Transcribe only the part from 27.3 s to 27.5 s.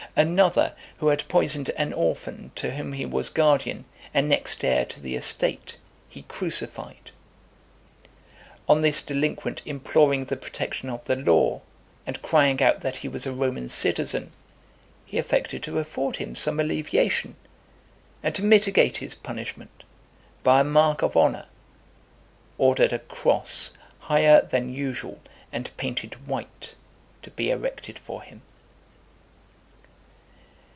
be